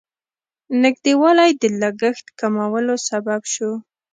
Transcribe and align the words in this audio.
نږدېوالی 0.81 1.51
د 1.61 1.63
لګښت 1.81 2.25
کمولو 2.39 2.95
سبب 3.09 3.41
شو. 3.53 3.71